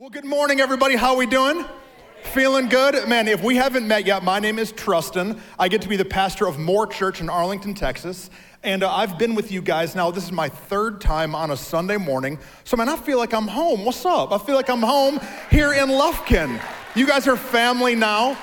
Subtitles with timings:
[0.00, 0.96] Well, good morning, everybody.
[0.96, 1.62] How we doing?
[2.32, 3.06] Feeling good?
[3.06, 5.38] Man, if we haven't met yet, my name is Truston.
[5.58, 8.30] I get to be the pastor of More Church in Arlington, Texas.
[8.62, 10.10] And uh, I've been with you guys now.
[10.10, 12.38] This is my third time on a Sunday morning.
[12.64, 13.84] So, man, I feel like I'm home.
[13.84, 14.32] What's up?
[14.32, 16.58] I feel like I'm home here in Lufkin.
[16.94, 18.38] You guys are family now.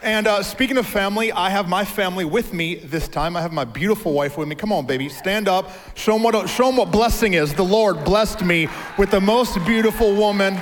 [0.00, 3.36] And uh, speaking of family, I have my family with me this time.
[3.36, 4.54] I have my beautiful wife with me.
[4.54, 5.70] Come on, baby, stand up.
[5.96, 7.52] Show them what, show them what blessing is.
[7.52, 10.58] The Lord blessed me with the most beautiful woman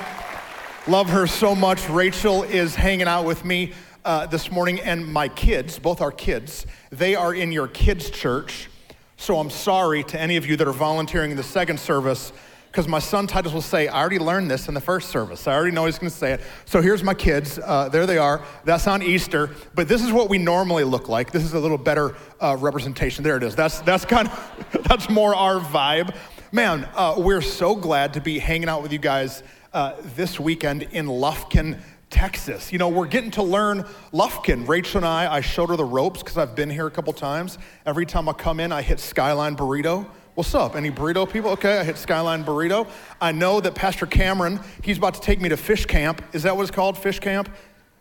[0.87, 1.89] Love her so much.
[1.89, 3.73] Rachel is hanging out with me
[4.05, 8.69] uh, this morning, and my kids, both our kids, they are in your kids' church.
[9.17, 12.31] So I'm sorry to any of you that are volunteering in the second service,
[12.67, 15.45] because my son Titus will say, I already learned this in the first service.
[15.45, 16.41] I already know he's going to say it.
[16.63, 17.59] So here's my kids.
[17.61, 18.41] Uh, there they are.
[18.63, 19.49] That's on Easter.
[19.75, 21.33] But this is what we normally look like.
[21.33, 23.25] This is a little better uh, representation.
[23.25, 23.57] There it is.
[23.57, 26.15] That's, that's kind of, that's more our vibe.
[26.53, 30.83] Man, uh, we're so glad to be hanging out with you guys uh, this weekend
[30.83, 31.79] in Lufkin,
[32.09, 32.71] Texas.
[32.71, 33.83] You know, we're getting to learn
[34.13, 34.67] Lufkin.
[34.67, 37.57] Rachel and I, I showed her the ropes because I've been here a couple times.
[37.85, 40.07] Every time I come in, I hit Skyline Burrito.
[40.35, 40.75] What's up?
[40.75, 41.49] Any burrito people?
[41.51, 42.87] Okay, I hit Skyline Burrito.
[43.19, 46.23] I know that Pastor Cameron, he's about to take me to Fish Camp.
[46.31, 46.95] Is that what it's called?
[46.95, 47.49] Fish Camp?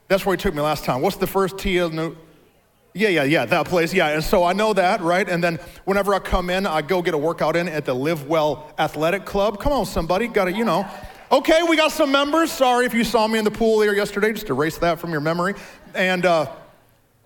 [0.08, 1.00] That's where he took me last time.
[1.00, 1.76] What's the first T?
[1.76, 2.10] Yeah,
[2.92, 3.94] yeah, yeah, that place.
[3.94, 5.26] Yeah, and so I know that, right?
[5.26, 8.26] And then whenever I come in, I go get a workout in at the Live
[8.28, 9.58] Well Athletic Club.
[9.58, 10.86] Come on, somebody, got to, you know.
[11.32, 12.52] Okay, we got some members.
[12.52, 14.32] Sorry if you saw me in the pool there yesterday.
[14.32, 15.54] Just erase that from your memory.
[15.92, 16.52] And uh,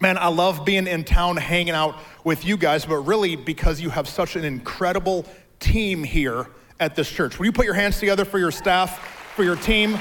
[0.01, 3.91] man, I love being in town hanging out with you guys, but really because you
[3.91, 5.27] have such an incredible
[5.59, 6.47] team here
[6.79, 7.39] at this church.
[7.39, 8.98] Will you put your hands together for your staff,
[9.37, 9.98] for your team?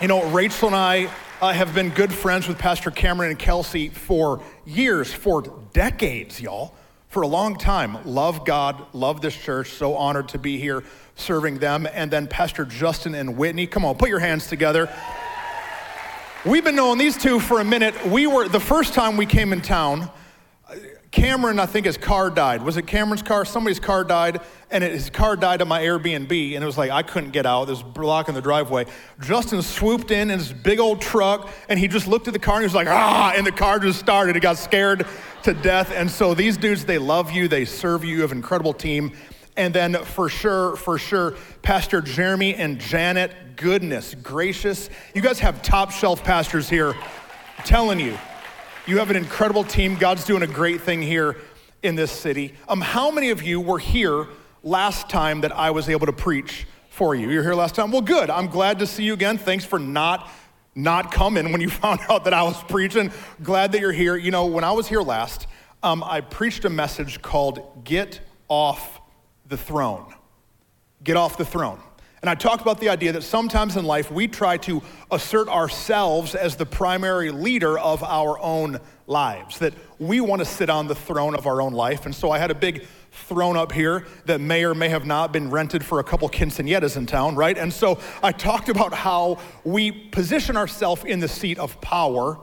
[0.00, 3.88] You know, Rachel and I uh, have been good friends with Pastor Cameron and Kelsey
[3.88, 5.42] for years, for
[5.72, 6.76] decades, y'all,
[7.14, 7.96] for a long time.
[8.04, 10.82] Love God, love this church, so honored to be here
[11.14, 11.86] serving them.
[11.94, 13.68] And then Pastor Justin and Whitney.
[13.68, 14.92] Come on, put your hands together.
[16.44, 17.94] We've been knowing these two for a minute.
[18.04, 20.10] We were, the first time we came in town,
[21.14, 22.62] Cameron, I think his car died.
[22.62, 23.44] Was it Cameron's car?
[23.44, 24.40] Somebody's car died,
[24.72, 27.46] and it, his car died at my Airbnb, and it was like I couldn't get
[27.46, 27.66] out.
[27.66, 28.86] There's block in the driveway.
[29.20, 32.56] Justin swooped in in his big old truck, and he just looked at the car
[32.56, 34.34] and he was like, ah, and the car just started.
[34.34, 35.06] He got scared
[35.44, 35.92] to death.
[35.92, 39.12] And so these dudes, they love you, they serve you, you have an incredible team.
[39.56, 44.90] And then for sure, for sure, Pastor Jeremy and Janet, goodness gracious.
[45.14, 46.92] You guys have top shelf pastors here.
[46.92, 48.18] I'm telling you,
[48.86, 49.94] you have an incredible team.
[49.94, 51.36] God's doing a great thing here
[51.82, 52.54] in this city.
[52.68, 54.26] Um, how many of you were here
[54.62, 57.30] last time that I was able to preach for you?
[57.30, 57.90] You're here last time?
[57.90, 58.28] Well, good.
[58.28, 59.38] I'm glad to see you again.
[59.38, 60.30] Thanks for not
[60.76, 63.10] not coming when you found out that I was preaching.
[63.42, 64.16] Glad that you're here.
[64.16, 65.46] You know, when I was here last,
[65.82, 69.00] um, I preached a message called Get Off
[69.46, 70.12] the throne.
[71.02, 71.80] Get off the throne.
[72.24, 76.34] And I talked about the idea that sometimes in life we try to assert ourselves
[76.34, 80.94] as the primary leader of our own lives, that we want to sit on the
[80.94, 82.06] throne of our own life.
[82.06, 85.34] And so I had a big throne up here that may or may have not
[85.34, 87.58] been rented for a couple quinceañeras in town, right?
[87.58, 92.40] And so I talked about how we position ourselves in the seat of power.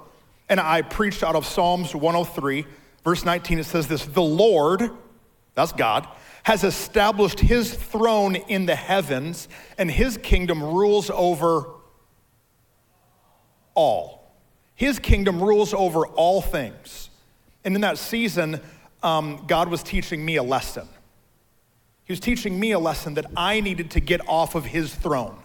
[0.48, 2.68] And I preached out of Psalms 103,
[3.04, 3.58] verse 19.
[3.58, 4.92] It says this The Lord,
[5.56, 6.08] that's God,
[6.44, 9.48] has established his throne in the heavens,
[9.78, 11.66] and his kingdom rules over
[13.74, 14.34] all.
[14.76, 17.10] His kingdom rules over all things.
[17.64, 18.60] And in that season,
[19.04, 20.88] um, God was teaching me a lesson.
[22.06, 25.38] He was teaching me a lesson that I needed to get off of his throne.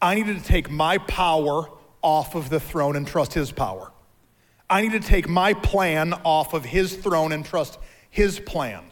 [0.00, 1.70] I needed to take my power
[2.02, 3.90] off of the throne and trust his power.
[4.68, 7.78] I needed to take my plan off of his throne and trust
[8.10, 8.84] his plan.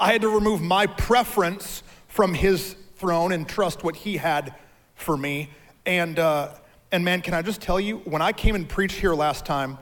[0.00, 4.54] I had to remove my preference from his throne and trust what he had
[4.94, 5.50] for me.
[5.86, 6.54] And, uh,
[6.92, 9.78] and man, can I just tell you, when I came and preached here last time,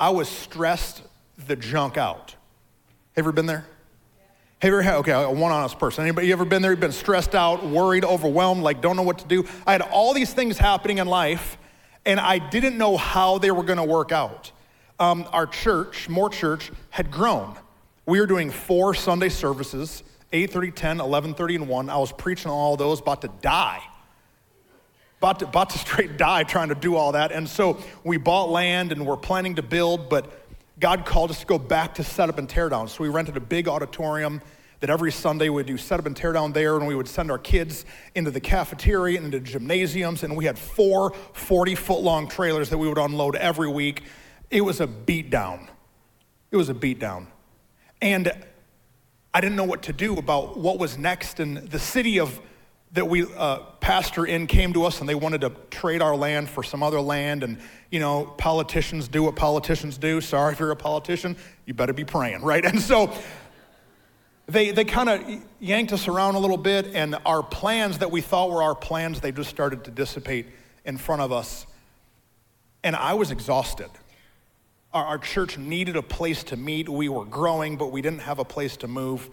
[0.00, 1.02] I was stressed
[1.46, 2.30] the junk out.
[3.14, 3.66] Have you ever been there?
[4.60, 6.04] Have you ever had, okay, a one honest person.
[6.04, 6.70] Anybody ever been there?
[6.70, 9.44] You've been stressed out, worried, overwhelmed, like don't know what to do.
[9.66, 11.58] I had all these things happening in life,
[12.06, 14.52] and I didn't know how they were gonna work out.
[15.00, 17.56] Um, our church, more Church, had grown.
[18.04, 20.02] We were doing four Sunday services
[20.32, 21.90] 8:30, 10, 11:30, and 1.
[21.90, 23.82] I was preaching all those, about to die.
[25.18, 27.32] About to, about to straight die trying to do all that.
[27.32, 30.32] And so we bought land and we're planning to build, but
[30.80, 32.88] God called us to go back to set up and tear down.
[32.88, 34.40] So we rented a big auditorium
[34.80, 37.30] that every Sunday we'd do set up and tear down there, and we would send
[37.30, 37.84] our kids
[38.16, 42.78] into the cafeteria and into gymnasiums, and we had four 40 foot long trailers that
[42.78, 44.02] we would unload every week.
[44.50, 45.68] It was a beatdown.
[46.50, 47.26] It was a beatdown.
[48.02, 48.32] And
[49.32, 51.38] I didn't know what to do about what was next.
[51.38, 52.38] And the city of
[52.92, 56.50] that we uh, pastor in came to us and they wanted to trade our land
[56.50, 57.44] for some other land.
[57.44, 57.58] And
[57.90, 60.20] you know politicians do what politicians do.
[60.20, 61.36] Sorry if you're a politician.
[61.64, 62.64] You better be praying right?
[62.72, 63.14] And so
[64.46, 66.88] they, they kind of yanked us around a little bit.
[66.92, 70.46] And our plans that we thought were our plans they just started to dissipate
[70.84, 71.66] in front of us.
[72.82, 73.88] And i was exhausted
[74.92, 78.38] our, our church needed a place to meet we were growing but we didn't have
[78.38, 79.30] a place to move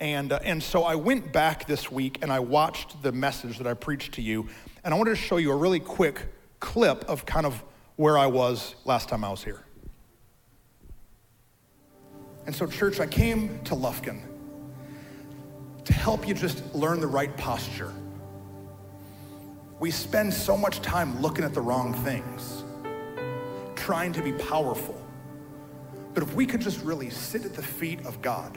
[0.00, 3.66] and, uh, and so I went back this week and I watched the message that
[3.66, 4.48] I preached to you.
[4.84, 6.26] And I wanted to show you a really quick
[6.60, 7.62] clip of kind of
[7.96, 9.64] where I was last time I was here.
[12.46, 14.20] And so, church, I came to Lufkin
[15.84, 17.92] to help you just learn the right posture.
[19.80, 22.63] We spend so much time looking at the wrong things,
[23.84, 24.98] trying to be powerful.
[26.14, 28.56] But if we could just really sit at the feet of God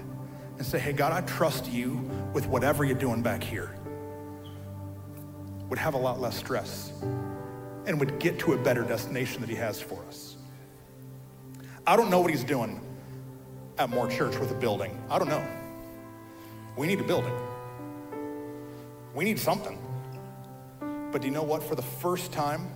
[0.57, 3.75] and say, hey, God, I trust you with whatever you're doing back here,
[5.67, 6.93] would have a lot less stress
[7.85, 10.37] and would get to a better destination that he has for us.
[11.85, 12.79] I don't know what he's doing
[13.77, 14.97] at More Church with a building.
[15.09, 15.45] I don't know.
[16.77, 17.33] We need a building.
[19.13, 19.77] We need something.
[21.11, 21.63] But do you know what?
[21.63, 22.69] For the first time,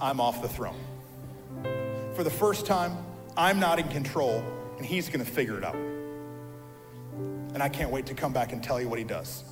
[0.00, 0.80] I'm off the throne.
[2.14, 2.96] For the first time,
[3.36, 4.44] I'm not in control,
[4.76, 5.76] and he's going to figure it out
[7.54, 9.44] and I can't wait to come back and tell you what he does.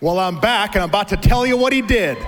[0.00, 2.18] Well, I'm back and I'm about to tell you what he did.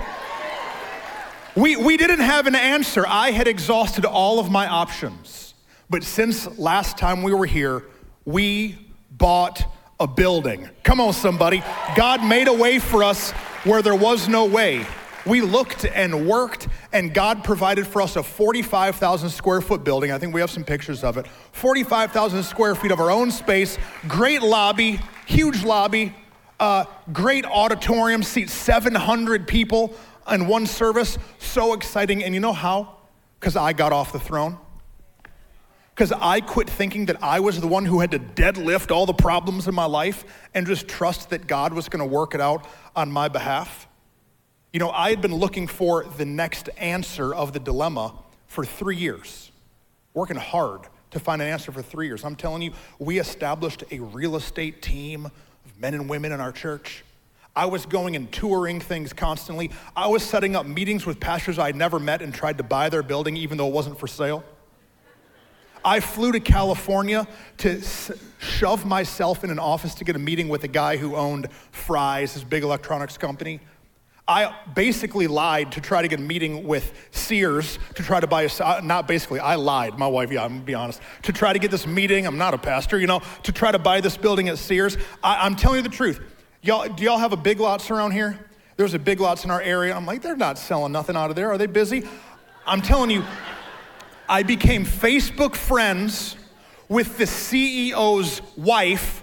[1.55, 3.05] We, we didn't have an answer.
[3.07, 5.53] I had exhausted all of my options.
[5.89, 7.83] But since last time we were here,
[8.25, 8.77] we
[9.11, 9.63] bought
[9.99, 10.69] a building.
[10.83, 11.63] Come on, somebody.
[11.95, 13.31] God made a way for us
[13.63, 14.85] where there was no way.
[15.25, 20.11] We looked and worked, and God provided for us a 45,000 square foot building.
[20.11, 21.27] I think we have some pictures of it.
[21.53, 23.77] 45,000 square feet of our own space,
[24.07, 26.13] great lobby, huge lobby,
[26.59, 29.93] uh, great auditorium, seats 700 people
[30.29, 31.17] in one service.
[31.39, 32.23] So exciting.
[32.23, 32.97] And you know how?
[33.39, 34.57] Because I got off the throne.
[35.95, 39.13] Because I quit thinking that I was the one who had to deadlift all the
[39.13, 42.65] problems in my life and just trust that God was going to work it out
[42.95, 43.87] on my behalf.
[44.73, 48.11] You know, I had been looking for the next answer of the dilemma
[48.47, 49.51] for three years,
[50.15, 50.81] working hard
[51.11, 52.25] to find an answer for three years.
[52.25, 56.51] I'm telling you, we established a real estate team of men and women in our
[56.51, 57.05] church.
[57.55, 59.69] I was going and touring things constantly.
[59.95, 63.03] I was setting up meetings with pastors I'd never met and tried to buy their
[63.03, 64.43] building even though it wasn't for sale.
[65.85, 67.27] I flew to California
[67.57, 67.79] to
[68.39, 72.33] shove myself in an office to get a meeting with a guy who owned Fry's,
[72.33, 73.59] his big electronics company.
[74.27, 78.43] I basically lied to try to get a meeting with Sears to try to buy
[78.43, 81.51] a, uh, not basically, I lied, my wife, yeah, I'm gonna be honest, to try
[81.51, 84.15] to get this meeting, I'm not a pastor, you know, to try to buy this
[84.15, 84.97] building at Sears.
[85.21, 86.21] I, am telling you the truth.
[86.61, 88.39] Y'all, do y'all have a big lots around here?
[88.77, 89.93] There's a big lots in our area.
[89.93, 91.51] I'm like, they're not selling nothing out of there.
[91.51, 92.07] Are they busy?
[92.65, 93.23] I'm telling you,
[94.29, 96.37] I became Facebook friends
[96.87, 99.22] with the CEO's wife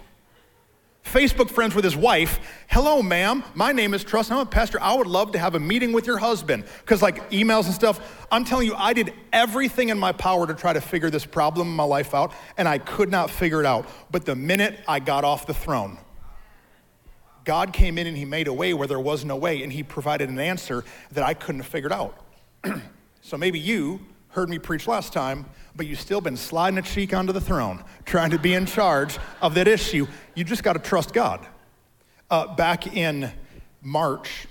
[1.11, 2.39] Facebook friends with his wife.
[2.69, 3.43] Hello, ma'am.
[3.55, 4.31] My name is Trust.
[4.31, 4.81] I'm a pastor.
[4.81, 6.65] I would love to have a meeting with your husband.
[6.81, 10.55] Because, like, emails and stuff, I'm telling you, I did everything in my power to
[10.55, 13.67] try to figure this problem in my life out, and I could not figure it
[13.67, 13.89] out.
[14.13, 15.99] But the minute I got off the throne,
[17.45, 19.83] God came in and He made a way where there was no way, and He
[19.83, 22.25] provided an answer that I couldn't have figured out.
[23.21, 25.47] so maybe you heard me preach last time,
[25.77, 29.19] but you've still been sliding a cheek onto the throne, trying to be in charge
[29.41, 30.07] of that issue.
[30.35, 31.47] You just got to trust God.
[32.31, 33.33] Uh, back in
[33.83, 34.47] March,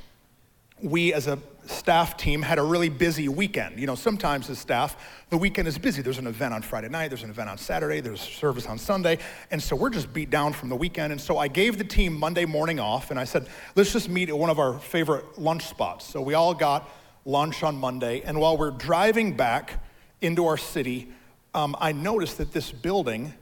[0.81, 3.79] we as a staff team had a really busy weekend.
[3.79, 4.97] You know, sometimes as staff,
[5.29, 6.01] the weekend is busy.
[6.01, 9.19] There's an event on Friday night, there's an event on Saturday, there's service on Sunday,
[9.51, 11.11] and so we're just beat down from the weekend.
[11.11, 14.29] And so I gave the team Monday morning off, and I said, let's just meet
[14.29, 16.05] at one of our favorite lunch spots.
[16.05, 16.89] So we all got
[17.25, 19.83] lunch on Monday, and while we're driving back
[20.21, 21.09] into our city,
[21.53, 23.33] um, I noticed that this building,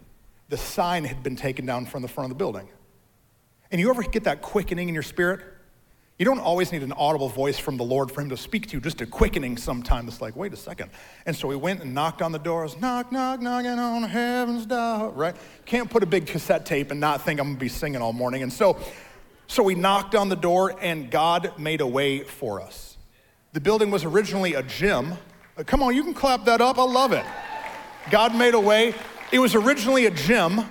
[0.50, 2.70] the sign had been taken down from the front of the building.
[3.72, 5.42] And you ever get that quickening in your spirit?
[6.18, 8.78] You don't always need an audible voice from the Lord for him to speak to
[8.78, 10.08] you, just a quickening sometime.
[10.08, 10.90] It's like, wait a second.
[11.28, 15.12] And so we went and knocked on the doors, knock, knock, knocking on heaven's door,
[15.12, 15.36] right?
[15.66, 18.42] Can't put a big cassette tape and not think I'm gonna be singing all morning.
[18.42, 18.80] And so,
[19.46, 22.98] so we knocked on the door and God made a way for us.
[23.54, 25.14] The building was originally a gym.
[25.66, 26.78] Come on, you can clap that up.
[26.78, 27.26] I love it.
[28.12, 28.94] God made a way.
[29.32, 30.62] It was originally a gym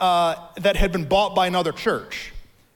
[0.00, 2.32] uh, that had been bought by another church.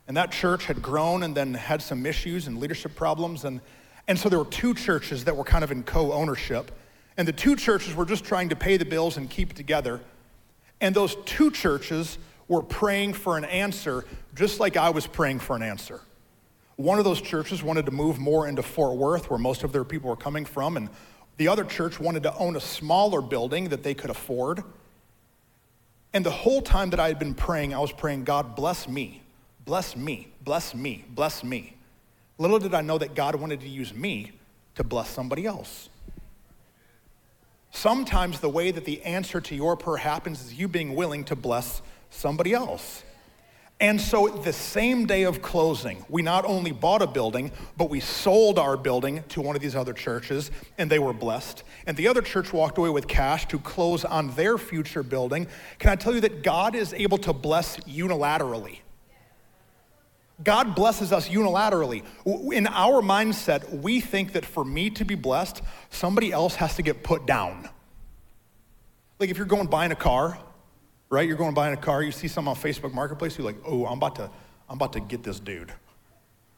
[0.07, 3.45] And that church had grown and then had some issues and leadership problems.
[3.45, 3.61] And,
[4.07, 6.71] and so there were two churches that were kind of in co ownership.
[7.17, 10.01] And the two churches were just trying to pay the bills and keep together.
[10.81, 14.05] And those two churches were praying for an answer
[14.37, 16.01] just like I was praying for an answer.
[16.77, 19.83] One of those churches wanted to move more into Fort Worth, where most of their
[19.83, 20.89] people were coming from, and
[21.39, 24.63] the other church wanted to own a smaller building that they could afford.
[26.13, 29.23] And the whole time that I had been praying, I was praying, God, bless me,
[29.65, 31.75] bless me, bless me, bless me.
[32.39, 34.33] Little did I know that God wanted to use me
[34.75, 35.89] to bless somebody else.
[37.71, 41.37] Sometimes the way that the answer to your prayer happens is you being willing to
[41.37, 43.05] bless somebody else.
[43.81, 48.01] And so, the same day of closing, we not only bought a building, but we
[48.01, 51.63] sold our building to one of these other churches, and they were blessed.
[51.87, 55.47] And the other church walked away with cash to close on their future building.
[55.79, 58.81] Can I tell you that God is able to bless unilaterally?
[60.43, 62.05] God blesses us unilaterally.
[62.53, 66.83] In our mindset, we think that for me to be blessed, somebody else has to
[66.83, 67.69] get put down.
[69.21, 70.39] Like if you're going buying a car,
[71.11, 71.27] right?
[71.27, 73.99] You're going buying a car, you see some on Facebook Marketplace, you're like, oh, I'm
[73.99, 74.31] about to,
[74.69, 75.73] I'm about to get this dude.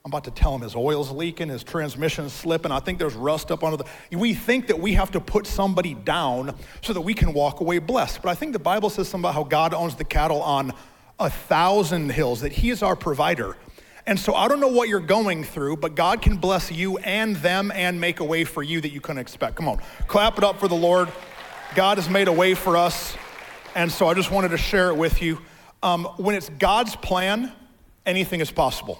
[0.02, 2.72] I'm about to tell him his oil's leaking, his transmission's slipping.
[2.72, 3.84] I think there's rust up under the.
[4.16, 7.80] We think that we have to put somebody down so that we can walk away
[7.80, 8.22] blessed.
[8.22, 10.72] But I think the Bible says something about how God owns the cattle on
[11.18, 13.58] a thousand hills, that He is our provider.
[14.06, 17.36] And so I don't know what you're going through, but God can bless you and
[17.36, 19.56] them and make a way for you that you couldn't expect.
[19.56, 21.12] Come on, clap it up for the Lord.
[21.74, 23.14] God has made a way for us.
[23.74, 25.40] And so I just wanted to share it with you.
[25.82, 27.52] Um, when it's God's plan,
[28.04, 28.98] anything is possible.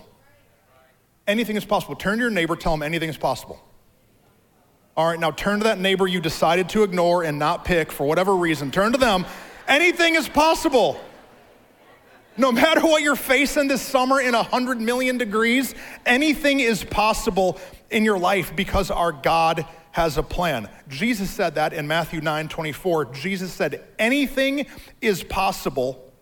[1.26, 1.94] Anything is possible.
[1.94, 3.60] Turn to your neighbor, tell him anything is possible.
[4.96, 8.06] All right, now turn to that neighbor you decided to ignore and not pick for
[8.06, 8.70] whatever reason.
[8.70, 9.24] Turn to them.
[9.68, 11.00] Anything is possible.
[12.36, 15.74] No matter what you're facing this summer in 100 million degrees,
[16.06, 17.58] anything is possible
[17.90, 20.68] in your life because our God has a plan.
[20.88, 23.06] Jesus said that in Matthew 9 24.
[23.06, 24.66] Jesus said, anything
[25.00, 26.12] is possible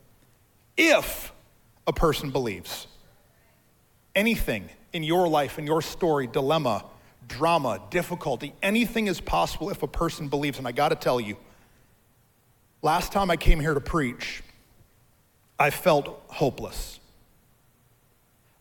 [0.76, 1.32] if
[1.86, 2.86] a person believes.
[4.14, 6.84] Anything in your life, in your story, dilemma,
[7.26, 10.58] drama, difficulty, anything is possible if a person believes.
[10.58, 11.36] And I got to tell you,
[12.82, 14.42] last time I came here to preach,
[15.58, 17.00] I felt hopeless.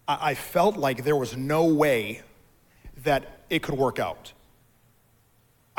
[0.08, 2.22] I felt like there was no way
[3.04, 4.32] that it could work out.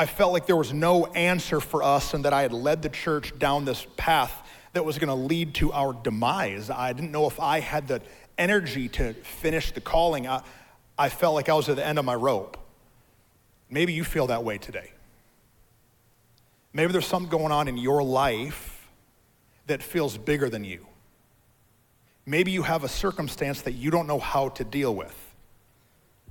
[0.01, 2.89] I felt like there was no answer for us and that I had led the
[2.89, 4.33] church down this path
[4.73, 6.71] that was going to lead to our demise.
[6.71, 8.01] I didn't know if I had the
[8.39, 10.29] energy to finish the calling.
[10.29, 10.43] I,
[10.97, 12.57] I felt like I was at the end of my rope.
[13.69, 14.93] Maybe you feel that way today.
[16.73, 18.89] Maybe there's something going on in your life
[19.67, 20.87] that feels bigger than you.
[22.25, 25.28] Maybe you have a circumstance that you don't know how to deal with.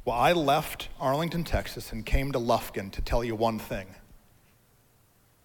[0.07, 3.87] Well, I left Arlington, Texas, and came to Lufkin to tell you one thing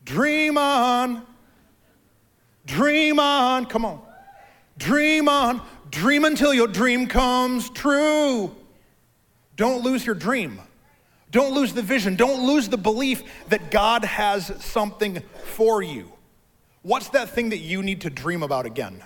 [0.04, 1.26] Dream on.
[2.64, 3.66] Dream on.
[3.66, 4.00] Come on.
[4.78, 5.60] Dream on.
[5.90, 8.54] Dream until your dream comes true.
[9.56, 10.60] Don't lose your dream.
[11.32, 12.14] Don't lose the vision.
[12.14, 16.12] Don't lose the belief that God has something for you.
[16.82, 19.02] What's that thing that you need to dream about again?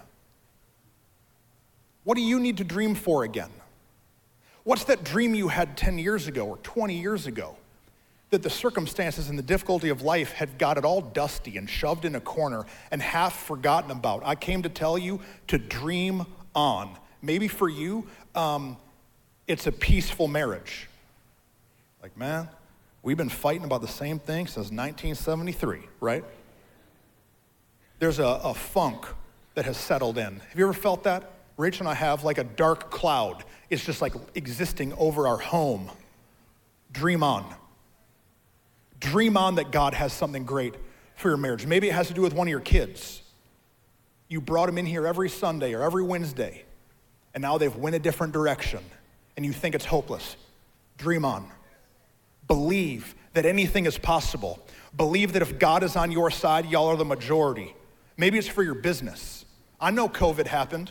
[2.04, 3.50] What do you need to dream for again?
[4.66, 7.54] What's that dream you had 10 years ago or 20 years ago?
[8.30, 12.04] That the circumstances and the difficulty of life had got it all dusty and shoved
[12.04, 14.24] in a corner and half forgotten about.
[14.26, 16.96] I came to tell you to dream on.
[17.22, 18.76] Maybe for you, um,
[19.46, 20.88] it's a peaceful marriage.
[22.02, 22.48] Like, man,
[23.04, 26.24] we've been fighting about the same thing since 1973, right?
[28.00, 29.06] There's a, a funk
[29.54, 30.40] that has settled in.
[30.40, 31.35] Have you ever felt that?
[31.56, 33.44] Rachel and I have like a dark cloud.
[33.70, 35.90] It's just like existing over our home.
[36.92, 37.44] Dream on.
[39.00, 40.74] Dream on that God has something great
[41.16, 41.66] for your marriage.
[41.66, 43.22] Maybe it has to do with one of your kids.
[44.28, 46.64] You brought them in here every Sunday or every Wednesday,
[47.34, 48.80] and now they've went a different direction,
[49.36, 50.36] and you think it's hopeless.
[50.98, 51.50] Dream on.
[52.48, 54.58] Believe that anything is possible.
[54.96, 57.74] Believe that if God is on your side, y'all are the majority.
[58.16, 59.44] Maybe it's for your business.
[59.80, 60.90] I know COVID happened.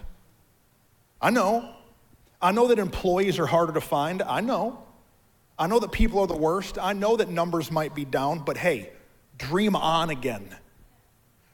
[1.25, 1.67] I know.
[2.39, 4.22] I know that employees are harder to find.
[4.22, 4.84] I know.
[5.58, 6.77] I know that people are the worst.
[6.77, 8.91] I know that numbers might be down, but hey,
[9.39, 10.55] dream on again.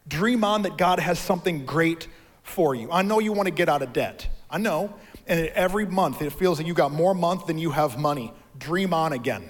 [0.09, 2.09] Dream on that God has something great
[2.43, 2.91] for you.
[2.91, 4.27] I know you want to get out of debt.
[4.49, 4.93] I know.
[5.25, 8.33] And every month it feels like you got more month than you have money.
[8.59, 9.49] Dream on again.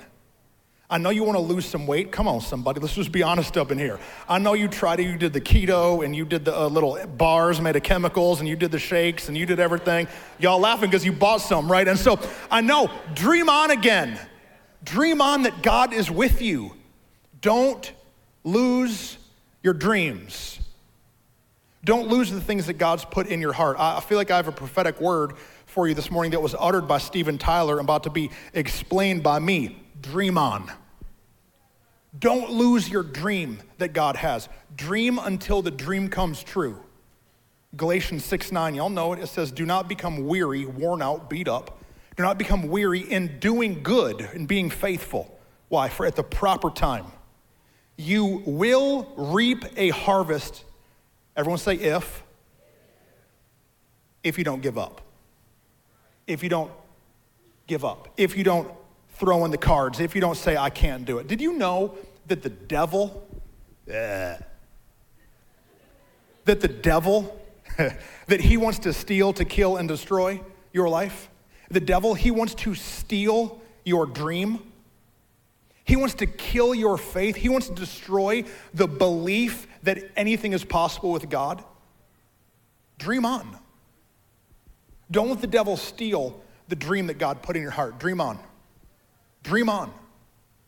[0.92, 2.12] I know you want to lose some weight.
[2.12, 2.82] Come on, somebody.
[2.82, 3.98] Let's just be honest up in here.
[4.28, 5.04] I know you tried it.
[5.04, 8.50] You did the keto and you did the uh, little bars made of chemicals and
[8.50, 10.10] you did the shakes and you did everything.
[10.38, 11.88] Y'all laughing because you bought some, right?
[11.88, 12.20] And so
[12.52, 14.20] I know, dream on again.
[14.84, 16.76] Dream on that God is with you.
[17.40, 17.90] Don't
[18.44, 19.18] lose
[19.64, 20.60] your dreams.
[21.86, 23.78] Don't lose the things that God's put in your heart.
[23.80, 26.86] I feel like I have a prophetic word for you this morning that was uttered
[26.86, 29.78] by Steven Tyler and about to be explained by me.
[30.02, 30.70] Dream on.
[32.18, 34.50] Don't lose your dream that God has.
[34.76, 36.82] Dream until the dream comes true.
[37.76, 39.20] Galatians 6 9, y'all know it.
[39.20, 41.82] It says, Do not become weary, worn out, beat up.
[42.18, 45.40] Do not become weary in doing good and being faithful.
[45.70, 45.88] Why?
[45.88, 47.06] For at the proper time,
[47.96, 50.66] you will reap a harvest.
[51.38, 52.24] Everyone say if.
[54.24, 55.02] If you don't give up.
[56.28, 56.72] If you don't
[57.68, 58.10] give up.
[58.18, 58.70] If you don't
[59.22, 60.00] throw in the cards.
[60.00, 61.28] If you don't say, I can't do it.
[61.28, 63.24] Did you know that the devil,
[63.88, 63.94] uh,
[66.46, 67.40] that the devil,
[67.78, 70.42] that he wants to steal, to kill, and destroy
[70.74, 71.30] your life?
[71.70, 74.60] The devil, he wants to steal your dream.
[75.84, 77.36] He wants to kill your faith.
[77.36, 81.64] He wants to destroy the belief that anything is possible with God.
[82.98, 83.56] Dream on.
[85.12, 88.00] Don't let the devil steal the dream that God put in your heart.
[88.00, 88.40] Dream on.
[89.44, 89.94] Dream on.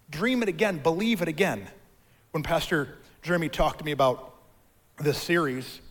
[0.10, 0.77] Dream it again.
[0.77, 1.68] Believe it again.
[2.32, 4.34] When Pastor Jeremy talked to me about
[4.98, 5.82] this series,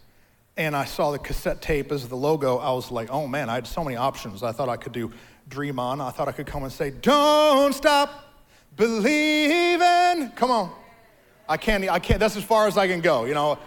[0.56, 3.54] and I saw the cassette tape as the logo, I was like, oh man, I
[3.54, 4.42] had so many options.
[4.42, 5.10] I thought I could do
[5.48, 6.00] Dream On.
[6.00, 8.34] I thought I could come and say, Don't stop
[8.76, 10.30] believing.
[10.36, 10.70] Come on.
[11.48, 13.58] I can't, I can't, that's as far as I can go, you know.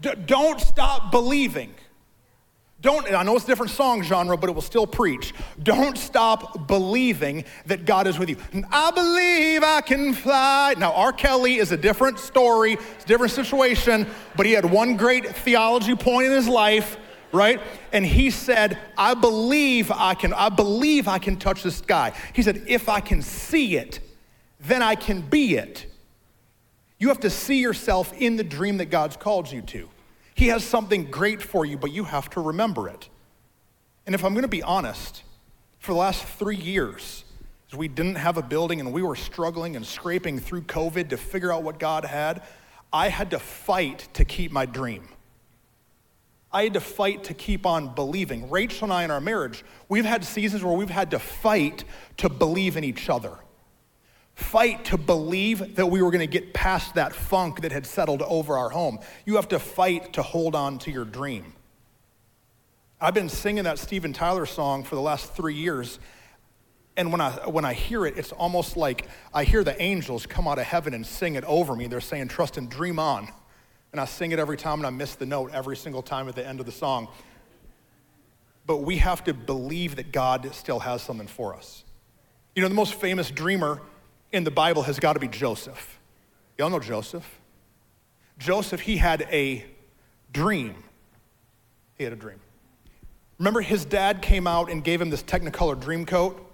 [0.00, 1.74] D- don't stop believing.
[2.82, 5.32] Don't, I know it's a different song genre, but it will still preach.
[5.62, 8.36] Don't stop believing that God is with you.
[8.72, 10.74] I believe I can fly.
[10.76, 11.12] Now, R.
[11.12, 15.94] Kelly is a different story, it's a different situation, but he had one great theology
[15.94, 16.96] point in his life,
[17.30, 17.60] right?
[17.92, 22.12] And he said, I believe I can, I believe I can touch the sky.
[22.32, 24.00] He said, if I can see it,
[24.58, 25.86] then I can be it.
[26.98, 29.88] You have to see yourself in the dream that God's called you to.
[30.34, 33.08] He has something great for you, but you have to remember it.
[34.06, 35.22] And if I'm going to be honest,
[35.78, 37.24] for the last three years,
[37.70, 41.16] as we didn't have a building and we were struggling and scraping through COVID to
[41.16, 42.42] figure out what God had,
[42.92, 45.08] I had to fight to keep my dream.
[46.52, 48.50] I had to fight to keep on believing.
[48.50, 51.84] Rachel and I in our marriage, we've had seasons where we've had to fight
[52.18, 53.38] to believe in each other
[54.34, 58.22] fight to believe that we were going to get past that funk that had settled
[58.22, 58.98] over our home.
[59.26, 61.54] You have to fight to hold on to your dream.
[63.00, 65.98] I've been singing that Steven Tyler song for the last three years.
[66.96, 70.46] And when I, when I hear it, it's almost like I hear the angels come
[70.46, 71.86] out of heaven and sing it over me.
[71.86, 73.28] They're saying, Truston dream on.
[73.92, 76.34] And I sing it every time and I miss the note every single time at
[76.34, 77.08] the end of the song.
[78.66, 81.84] But we have to believe that God still has something for us.
[82.54, 83.80] You know, the most famous dreamer
[84.32, 85.98] in the Bible has got to be Joseph.
[86.58, 87.40] Y'all know Joseph?
[88.38, 89.64] Joseph, he had a
[90.32, 90.74] dream.
[91.96, 92.40] He had a dream.
[93.38, 96.48] Remember, his dad came out and gave him this Technicolor dream coat,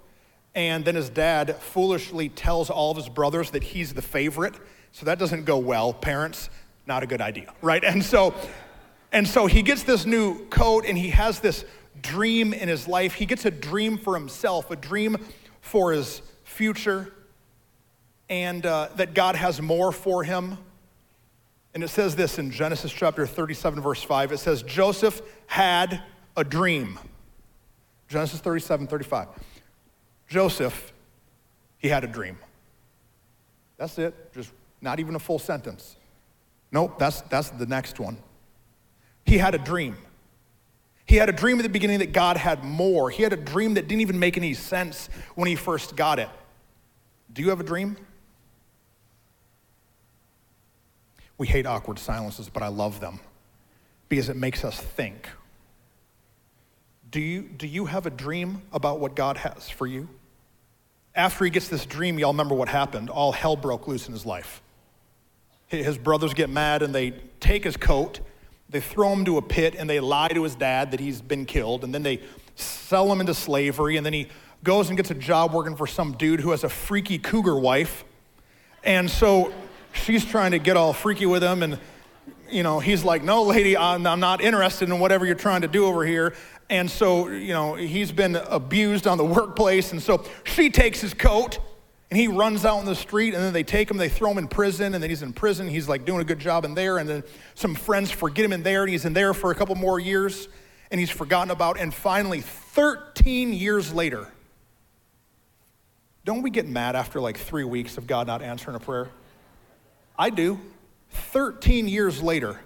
[0.55, 4.55] and then his dad foolishly tells all of his brothers that he's the favorite.
[4.93, 5.93] So that doesn't go well.
[5.93, 6.51] Parents,
[6.87, 7.85] not a good idea, right?
[7.85, 8.35] And so,
[9.13, 11.65] and so he gets this new coat and he has this
[12.01, 13.15] dream in his life.
[13.15, 15.17] He gets a dream for himself, a dream
[15.61, 17.13] for his future,
[18.29, 20.59] and uh, that God has more for him.
[21.75, 24.33] And it says this in Genesis chapter 37, verse 5.
[24.33, 26.03] It says, Joseph had
[26.37, 26.99] a dream.
[28.09, 29.29] Genesis 37, 35.
[30.29, 30.93] Joseph,
[31.79, 32.39] he had a dream.
[33.77, 35.97] That's it, just not even a full sentence.
[36.73, 38.19] Nope, that's, that's the next one.
[39.25, 39.97] He had a dream.
[41.07, 43.09] He had a dream at the beginning that God had more.
[43.09, 46.29] He had a dream that didn't even make any sense when he first got it.
[47.33, 47.97] Do you have a dream?
[51.39, 53.21] We hate awkward silences, but I love them
[54.09, 55.29] because it makes us think.
[57.11, 60.09] Do you, do you have a dream about what God has for you?
[61.15, 63.09] After he gets this dream, y'all remember what happened.
[63.09, 64.61] All hell broke loose in his life.
[65.69, 68.21] His brothers get mad and they take his coat,
[68.71, 71.47] they throw him to a pit, and they lie to his dad that he's been
[71.47, 72.21] killed, and then they
[72.55, 74.29] sell him into slavery, and then he
[74.63, 78.05] goes and gets a job working for some dude who has a freaky cougar wife.
[78.85, 79.53] And so
[80.05, 81.79] she's trying to get all freaky with him and
[82.51, 85.69] you know he's like no lady I'm, I'm, not interested in whatever you're trying to
[85.69, 86.35] do over here.
[86.71, 91.15] And so you know he's been abused on the workplace and so she takes his
[91.15, 91.59] coat
[92.11, 94.39] and he runs out in the street and then they take him they throw him
[94.39, 96.99] in prison and then he's in prison he's like doing a good job in there
[96.99, 97.23] and then
[97.55, 100.49] some friends forget him in there and he's in there for a couple more years
[100.91, 104.27] and he's forgotten about and finally 13 years later
[106.25, 109.09] don't we get mad after like three weeks of god not answering a prayer
[110.19, 110.61] I do.
[111.11, 112.61] 13 years later,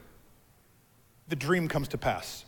[1.28, 2.44] the dream comes to pass.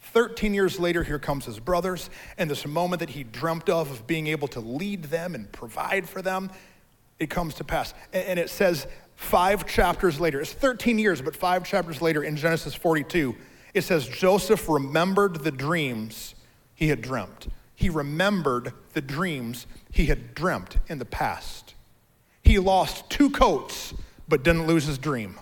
[0.00, 2.08] 13 years later, here comes his brothers,
[2.38, 6.08] and this moment that he dreamt of, of being able to lead them and provide
[6.08, 6.50] for them,
[7.18, 7.92] it comes to pass.
[8.12, 12.74] And it says five chapters later, it's 13 years, but five chapters later in Genesis
[12.74, 13.36] 42,
[13.74, 16.34] it says Joseph remembered the dreams
[16.74, 17.48] he had dreamt.
[17.74, 21.74] He remembered the dreams he had dreamt in the past.
[22.42, 23.92] He lost two coats,
[24.28, 25.38] but didn't lose his dream.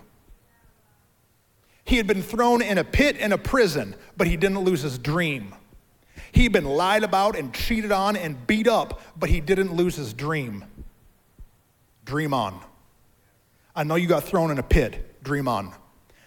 [1.83, 4.97] He had been thrown in a pit in a prison, but he didn't lose his
[4.97, 5.53] dream.
[6.33, 10.13] He'd been lied about and cheated on and beat up, but he didn't lose his
[10.13, 10.65] dream.
[12.03, 12.59] Dream on.
[13.75, 15.23] I know you got thrown in a pit.
[15.23, 15.73] Dream on.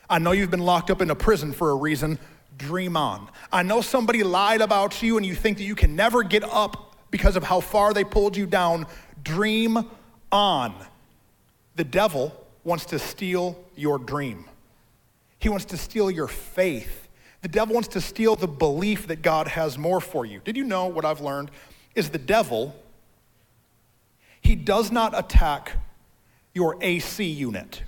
[0.09, 2.19] I know you've been locked up in a prison for a reason.
[2.57, 3.29] Dream on.
[3.53, 6.97] I know somebody lied about you and you think that you can never get up
[7.11, 8.87] because of how far they pulled you down.
[9.23, 9.91] Dream
[10.33, 10.75] on.
[11.77, 14.45] The devil wants to steal your dream.
[15.39, 17.09] He wants to steal your faith.
[17.43, 20.41] The devil wants to steal the belief that God has more for you.
[20.45, 21.51] Did you know what I've learned
[21.95, 22.75] is the devil
[24.41, 25.73] he does not attack
[26.55, 27.83] your AC unit.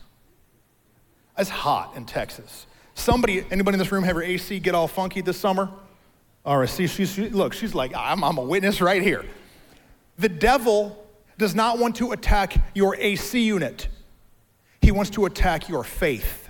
[1.37, 2.67] It's hot in Texas.
[2.95, 5.71] Somebody, anybody in this room have your AC get all funky this summer?
[6.45, 9.25] All right, see, she's, she, look, she's like, I'm, I'm a witness right here.
[10.19, 11.05] The devil
[11.39, 13.89] does not want to attack your AC unit.
[14.83, 16.49] He wants to attack your faith.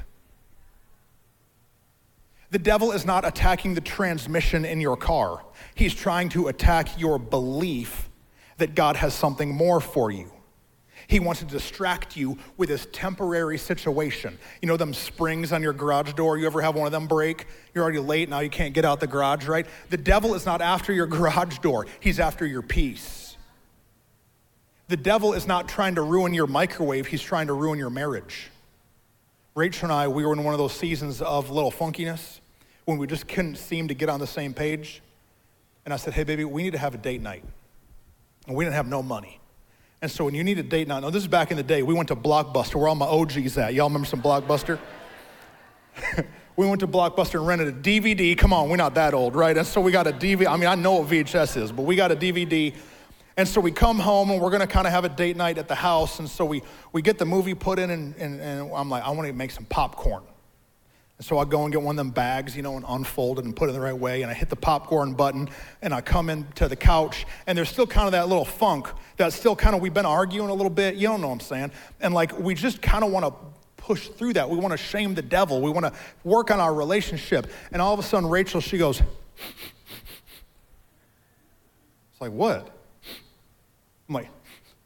[2.51, 5.43] The devil is not attacking the transmission in your car.
[5.75, 8.09] He's trying to attack your belief
[8.59, 10.31] that God has something more for you.
[11.09, 14.39] He wants to distract you with this temporary situation.
[14.61, 17.47] You know, them springs on your garage door, you ever have one of them break?
[17.75, 19.67] You're already late, now you can't get out the garage, right?
[19.91, 23.22] The devil is not after your garage door, he's after your peace.
[24.89, 28.51] The devil is not trying to ruin your microwave, he's trying to ruin your marriage.
[29.55, 32.41] Rachel and I, we were in one of those seasons of little funkiness
[32.87, 35.03] when we just couldn't seem to get on the same page.
[35.85, 37.45] And I said, hey, baby, we need to have a date night.
[38.47, 39.41] And we didn't have no money.
[40.01, 41.83] And so when you need a date night, now this is back in the day,
[41.83, 43.75] we went to Blockbuster, where all my OGs at.
[43.75, 44.79] Y'all remember some Blockbuster?
[46.57, 48.37] we went to Blockbuster and rented a DVD.
[48.37, 49.57] Come on, we're not that old, right?
[49.57, 50.49] And so we got a DVD.
[50.49, 52.75] I mean, I know what VHS is, but we got a DVD.
[53.37, 55.69] And so we come home and we're to kind of have a date night at
[55.69, 56.19] the house.
[56.19, 59.11] And so we, we get the movie put in, and, and, and I'm like, I
[59.11, 60.23] want to make some popcorn.
[61.19, 63.45] And so I go and get one of them bags, you know, and unfold it
[63.45, 64.23] and put it in the right way.
[64.23, 65.49] And I hit the popcorn button
[65.81, 69.37] and I come into the couch and there's still kind of that little funk that's
[69.37, 70.97] still kind of, we've been arguing a little bit.
[70.97, 71.73] You don't know what I'm saying.
[72.01, 73.35] And like, we just kind of want to
[73.77, 74.51] push through that.
[74.51, 75.61] We want to shame the devil.
[75.61, 75.93] We want to
[76.25, 77.47] work on our relationship.
[77.71, 79.01] And all of a sudden, Rachel, she goes,
[82.13, 82.82] It's like, what?
[84.09, 84.31] I'm like,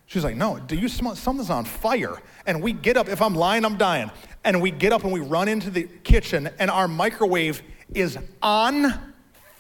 [0.07, 2.23] She's like, no, do you smell something's on fire?
[2.47, 4.11] And we get up, if I'm lying, I'm dying.
[4.45, 7.61] And we get up and we run into the kitchen, and our microwave
[7.93, 8.95] is on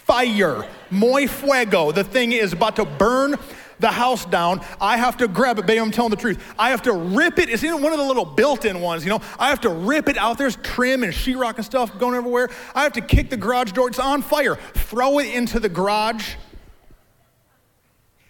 [0.04, 0.68] fire.
[0.90, 1.90] Muy fuego.
[1.90, 3.34] The thing is about to burn
[3.80, 4.60] the house down.
[4.80, 5.82] I have to grab it, babe.
[5.82, 6.42] I'm telling the truth.
[6.56, 7.50] I have to rip it.
[7.50, 9.20] It's in one of the little built-in ones, you know.
[9.40, 10.38] I have to rip it out.
[10.38, 12.50] There's trim and sheetrock and stuff going everywhere.
[12.72, 13.88] I have to kick the garage door.
[13.88, 14.54] It's on fire.
[14.74, 16.36] Throw it into the garage.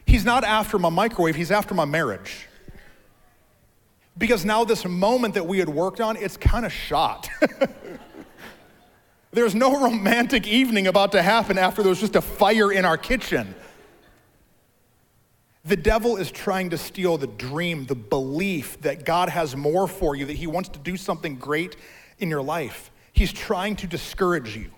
[0.06, 2.48] He's not after my microwave, he's after my marriage.
[4.18, 7.28] Because now, this moment that we had worked on, it's kind of shot.
[9.32, 12.96] There's no romantic evening about to happen after there was just a fire in our
[12.96, 13.54] kitchen.
[15.66, 20.14] The devil is trying to steal the dream, the belief that God has more for
[20.14, 21.76] you, that he wants to do something great
[22.18, 22.90] in your life.
[23.12, 24.70] He's trying to discourage you.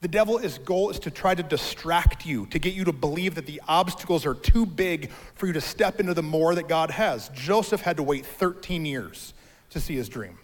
[0.00, 3.44] The devil's goal is to try to distract you, to get you to believe that
[3.44, 7.28] the obstacles are too big for you to step into the more that God has.
[7.34, 9.34] Joseph had to wait 13 years
[9.70, 10.38] to see his dream.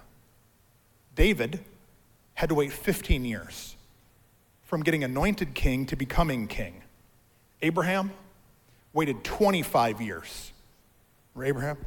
[1.15, 1.61] David
[2.35, 3.77] had to wait 15 years
[4.65, 6.83] from getting anointed king to becoming king.
[7.63, 8.11] Abraham
[8.93, 10.53] waited 25 years.
[11.41, 11.79] Abraham?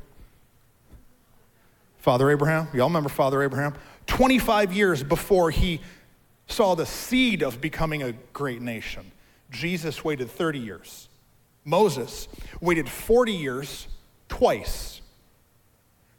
[2.00, 2.68] Father Abraham?
[2.74, 3.76] Y'all remember Father Abraham?
[4.08, 5.82] 25 years before he
[6.50, 9.12] saw the seed of becoming a great nation.
[9.52, 11.08] Jesus waited 30 years.
[11.64, 12.28] Moses
[12.60, 13.88] waited 40 years
[14.28, 15.02] twice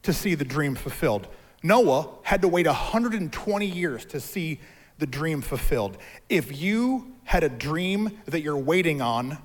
[0.03, 1.27] to see the dream fulfilled.
[1.63, 4.61] Noah had to wait 120 years to see
[4.99, 5.99] the dream fulfilled.
[6.29, 9.39] If you had a dream that you're waiting on,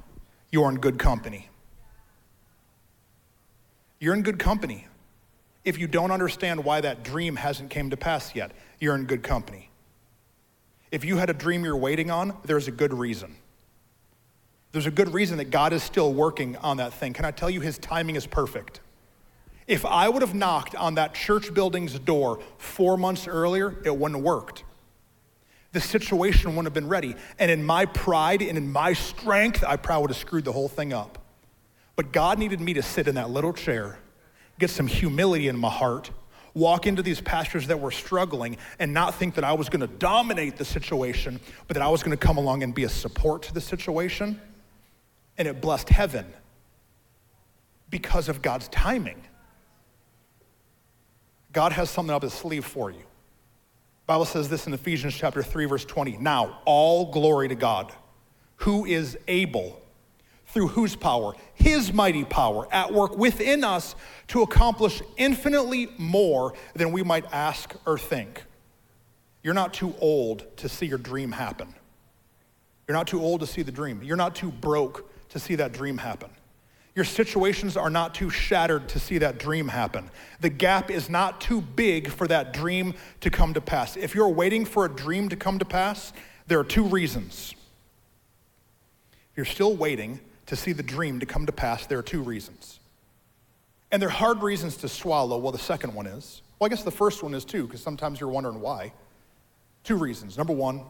[0.51, 1.49] you're in good company.
[3.99, 4.87] You're in good company.
[5.63, 9.23] If you don't understand why that dream hasn't came to pass yet, you're in good
[9.23, 9.69] company.
[10.95, 13.35] If you had a dream you're waiting on, there's a good reason.
[14.71, 17.11] There's a good reason that God is still working on that thing.
[17.11, 18.79] Can I tell you, his timing is perfect.
[19.67, 24.19] If I would have knocked on that church building's door four months earlier, it wouldn't
[24.19, 24.63] have worked.
[25.73, 27.13] the situation wouldn't have been ready.
[27.39, 30.69] And in my pride and in my strength, I probably would have screwed the whole
[30.69, 31.17] thing up.
[31.97, 33.99] But God needed me to sit in that little chair,
[34.59, 36.11] get some humility in my heart,
[36.55, 39.87] walk into these pastors that were struggling, and not think that I was going to
[39.97, 43.43] dominate the situation, but that I was going to come along and be a support
[43.43, 44.41] to the situation.
[45.37, 46.25] And it blessed heaven
[47.89, 49.21] because of God's timing.
[51.51, 53.03] God has something up his sleeve for you.
[54.07, 56.17] Bible says this in Ephesians chapter 3 verse 20.
[56.17, 57.91] Now, all glory to God,
[58.57, 59.81] who is able
[60.55, 61.33] through whose power?
[61.53, 63.93] His mighty power at work within us
[64.29, 68.41] to accomplish infinitely more than we might ask or think.
[69.43, 71.75] You're not too old to see your dream happen.
[72.87, 74.01] You're not too old to see the dream.
[74.01, 76.29] You're not too broke to see that dream happen.
[76.95, 80.09] Your situations are not too shattered to see that dream happen.
[80.39, 83.97] The gap is not too big for that dream to come to pass.
[83.97, 86.13] If you're waiting for a dream to come to pass,
[86.47, 87.53] there are two reasons.
[89.31, 92.21] If you're still waiting to see the dream to come to pass, there are two
[92.21, 92.79] reasons.
[93.91, 95.37] And they're hard reasons to swallow.
[95.37, 96.41] Well, the second one is.
[96.59, 98.93] Well, I guess the first one is too, because sometimes you're wondering why.
[99.83, 100.37] Two reasons.
[100.37, 100.81] Number one,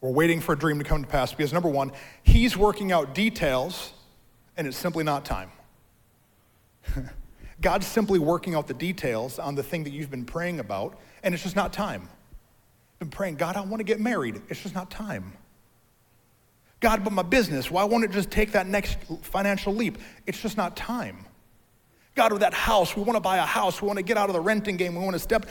[0.00, 3.14] we're waiting for a dream to come to pass because number one, he's working out
[3.14, 3.92] details
[4.56, 5.50] and it's simply not time.
[7.60, 11.34] God's simply working out the details on the thing that you've been praying about, and
[11.34, 12.02] it's just not time.
[12.02, 14.40] You've been praying, God, I want to get married.
[14.48, 15.32] It's just not time.
[16.80, 19.98] God, but my business, why won't it just take that next financial leap?
[20.26, 21.24] It's just not time.
[22.14, 24.28] God, with that house, we want to buy a house, we want to get out
[24.28, 25.46] of the renting game, we want to step.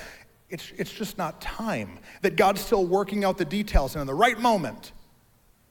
[0.49, 1.99] It's, it's just not time.
[2.21, 4.91] That God's still working out the details, and in the right moment,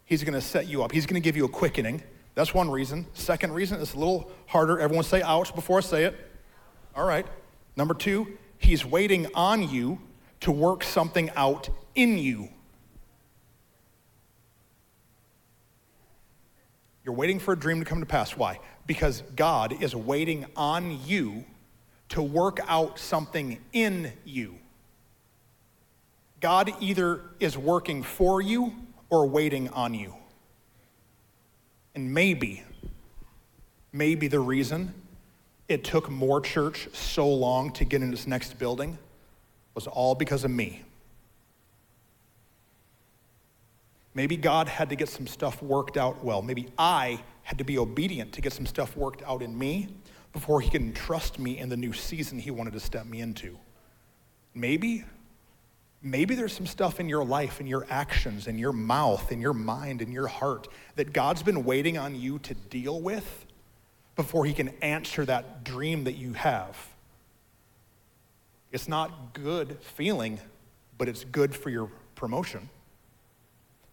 [0.06, 0.92] He's going to set you up.
[0.92, 2.02] He's going to give you a quickening.
[2.36, 3.06] That's one reason.
[3.12, 4.78] Second reason it's a little harder.
[4.78, 6.14] Everyone say ouch before I say it.
[6.94, 7.26] All right.
[7.74, 9.98] Number two, he's waiting on you
[10.40, 12.48] to work something out in you.
[17.06, 18.36] You're waiting for a dream to come to pass.
[18.36, 18.58] Why?
[18.84, 21.44] Because God is waiting on you
[22.08, 24.56] to work out something in you.
[26.40, 28.74] God either is working for you
[29.08, 30.14] or waiting on you.
[31.94, 32.64] And maybe,
[33.92, 34.92] maybe the reason
[35.68, 38.98] it took more church so long to get in this next building
[39.76, 40.82] was all because of me.
[44.16, 46.40] Maybe God had to get some stuff worked out well.
[46.40, 49.88] Maybe I had to be obedient to get some stuff worked out in me
[50.32, 53.58] before he can trust me in the new season he wanted to step me into.
[54.54, 55.04] Maybe
[56.02, 59.54] Maybe there's some stuff in your life, in your actions, in your mouth, in your
[59.54, 63.46] mind, in your heart that God's been waiting on you to deal with
[64.14, 66.76] before He can answer that dream that you have.
[68.70, 70.38] It's not good feeling,
[70.96, 72.68] but it's good for your promotion.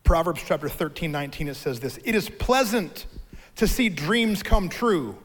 [0.04, 3.06] Proverbs chapter 13, 19, it says this It is pleasant
[3.56, 5.18] to see dreams come true,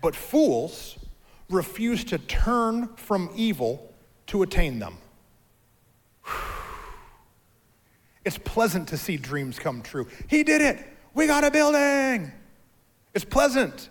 [0.00, 0.98] but fools
[1.48, 3.92] refuse to turn from evil
[4.28, 4.96] to attain them.
[8.22, 10.06] It's pleasant to see dreams come true.
[10.28, 10.86] He did it.
[11.14, 12.30] We got a building.
[13.14, 13.88] It's pleasant.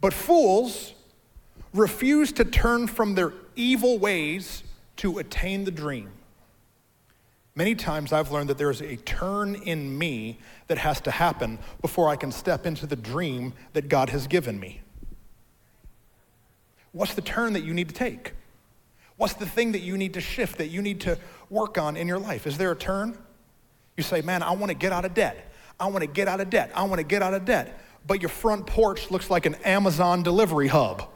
[0.00, 0.94] But fools
[1.72, 4.64] refuse to turn from their evil ways
[4.96, 6.10] to attain the dream.
[7.54, 12.08] Many times I've learned that there's a turn in me that has to happen before
[12.08, 14.80] I can step into the dream that God has given me.
[16.92, 18.32] What's the turn that you need to take?
[19.16, 21.18] What's the thing that you need to shift, that you need to
[21.50, 22.46] work on in your life?
[22.46, 23.18] Is there a turn?
[23.96, 25.52] You say, man, I want to get out of debt.
[25.78, 26.70] I want to get out of debt.
[26.74, 27.78] I want to get out of debt.
[28.06, 31.06] But your front porch looks like an Amazon delivery hub.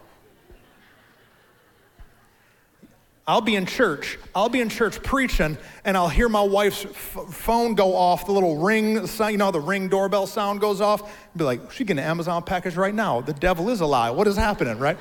[3.26, 4.18] I'll be in church.
[4.34, 8.26] I'll be in church preaching, and I'll hear my wife's f- phone go off.
[8.26, 11.02] The little ring, you know, the ring doorbell sound goes off.
[11.02, 13.22] I'll be like, she getting an Amazon package right now.
[13.22, 14.10] The devil is a lie.
[14.10, 14.98] What is happening, right?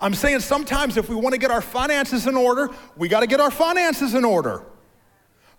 [0.00, 3.28] I'm saying sometimes if we want to get our finances in order, we got to
[3.28, 4.64] get our finances in order.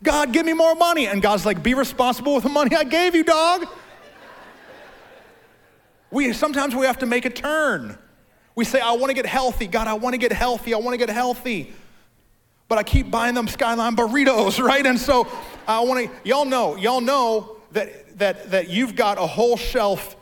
[0.04, 1.08] God, give me more money.
[1.08, 3.68] And God's like, be responsible with the money I gave you, dog.
[6.12, 7.98] We sometimes we have to make a turn.
[8.56, 9.68] We say, I want to get healthy.
[9.68, 10.74] God, I want to get healthy.
[10.74, 11.74] I want to get healthy.
[12.68, 14.86] But I keep buying them Skyline burritos, right?
[14.86, 15.28] And so
[15.68, 20.16] I want to, y'all know, y'all know that, that, that you've got a whole shelf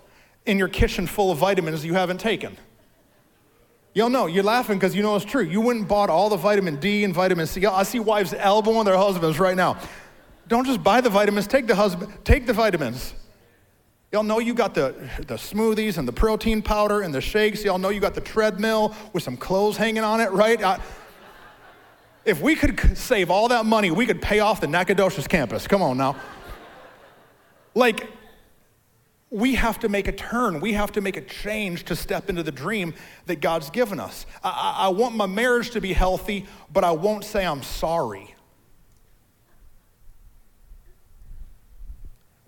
[0.46, 2.58] in your kitchen full of vitamins you haven't taken.
[3.94, 5.44] Y'all know, you're laughing because you know it's true.
[5.44, 7.66] You and bought all the vitamin D and vitamin C.
[7.66, 9.78] I see wives elbowing their husbands right now.
[10.48, 13.14] Don't just buy the vitamins, take the husband, take the vitamins.
[14.12, 17.64] Y'all know you got the, the smoothies and the protein powder and the shakes.
[17.64, 20.62] Y'all know you got the treadmill with some clothes hanging on it, right?
[20.62, 20.82] I,
[22.26, 25.66] If we could save all that money, we could pay off the Nacogdoches campus.
[25.66, 26.18] Come on now.
[27.74, 28.10] Like,
[29.30, 30.60] we have to make a turn.
[30.60, 32.94] We have to make a change to step into the dream
[33.28, 34.26] that God's given us.
[34.44, 38.31] I, I, I want my marriage to be healthy, but I won't say I'm sorry.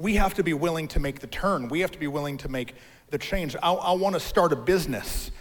[0.03, 1.69] We have to be willing to make the turn.
[1.69, 2.75] We have to be willing to make
[3.09, 3.55] the change.
[3.63, 5.31] I, I want to start a business,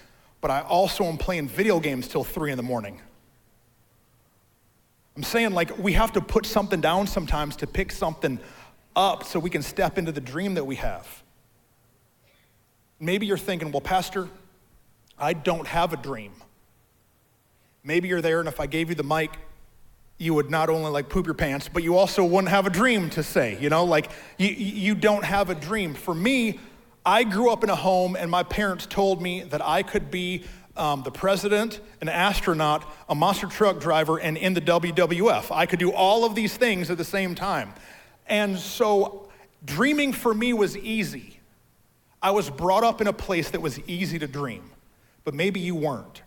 [0.41, 3.01] but I also am playing video games till three in the morning.
[5.17, 8.39] I'm saying, like, we have to put something down sometimes to pick something
[8.95, 11.09] up so we can step into the dream that we have.
[13.01, 14.29] Maybe you're thinking, well, Pastor,
[15.19, 16.35] I don't have a dream.
[17.83, 19.33] Maybe you're there, and if I gave you the mic,
[20.23, 23.11] you would not only like poop your pants, but you also wouldn't have a dream
[23.11, 24.09] to say, you know, like
[24.39, 25.95] you, you don't have a dream.
[25.95, 26.61] For me,
[27.05, 30.45] I grew up in a home, and my parents told me that I could be
[30.77, 35.51] um, the president, an astronaut, a monster truck driver, and in the WWF.
[35.51, 37.73] I could do all of these things at the same time.
[38.29, 39.29] And so
[39.65, 41.41] dreaming for me was easy.
[42.23, 44.71] I was brought up in a place that was easy to dream,
[45.25, 46.23] but maybe you weren't.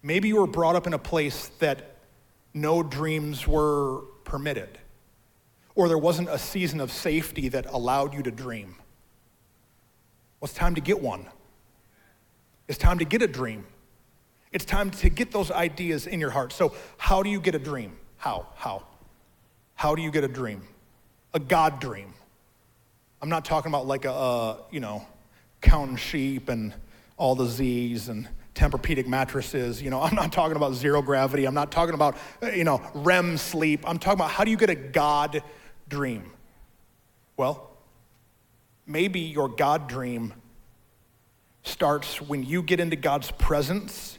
[0.00, 1.89] Maybe you were brought up in a place that
[2.54, 4.78] no dreams were permitted,
[5.74, 8.76] or there wasn't a season of safety that allowed you to dream.
[10.40, 11.26] Well, it's time to get one.
[12.68, 13.66] It's time to get a dream.
[14.52, 16.52] It's time to get those ideas in your heart.
[16.52, 17.96] So, how do you get a dream?
[18.16, 18.46] How?
[18.54, 18.84] How?
[19.74, 20.62] How do you get a dream?
[21.34, 22.12] A God dream.
[23.22, 25.06] I'm not talking about like a, uh, you know,
[25.60, 26.74] counting sheep and
[27.16, 29.80] all the Z's and Tempur-Pedic mattresses.
[29.82, 31.44] You know, I'm not talking about zero gravity.
[31.44, 33.84] I'm not talking about, uh, you know, REM sleep.
[33.86, 35.42] I'm talking about how do you get a God
[35.88, 36.30] dream?
[37.36, 37.70] Well,
[38.86, 40.34] maybe your God dream
[41.62, 44.18] starts when you get into God's presence,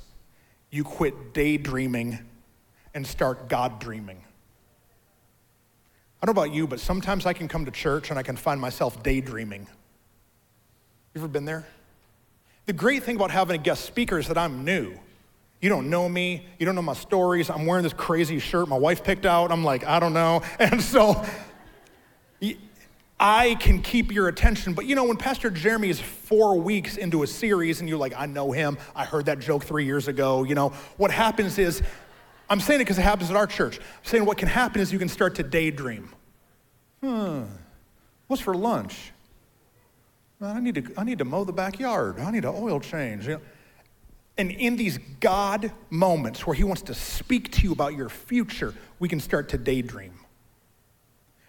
[0.70, 2.20] you quit daydreaming
[2.94, 4.24] and start God dreaming.
[6.22, 8.36] I don't know about you, but sometimes I can come to church and I can
[8.36, 9.67] find myself daydreaming.
[11.13, 11.65] You ever been there?
[12.65, 14.93] The great thing about having a guest speaker is that I'm new.
[15.62, 16.45] You don't know me.
[16.58, 17.50] You don't know my stories.
[17.50, 19.52] I'm wearing this crazy shirt my wife picked out.
[19.52, 20.41] I'm like, I don't know.
[20.60, 21.24] And so
[23.19, 24.74] I can keep your attention.
[24.74, 28.13] But you know, when Pastor Jeremy is four weeks into a series and you're like,
[28.17, 31.84] I know him, I heard that joke three years ago, you know, what happens is,
[32.50, 33.78] I'm saying it because it happens at our church.
[33.78, 36.10] I'm saying what can happen is you can start to daydream.
[37.02, 37.43] Hmm,
[38.26, 39.12] what's for lunch?
[40.41, 42.19] I need to, I need to mow the backyard.
[42.19, 43.27] I need an oil change.
[43.27, 43.41] You know?
[44.38, 48.73] And in these God moments where He wants to speak to you about your future,
[48.99, 50.13] we can start to daydream